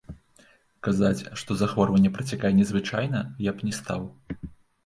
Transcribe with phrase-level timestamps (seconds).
[0.87, 4.01] Казаць, што захворванне працякае незвычайна, я б не стаў.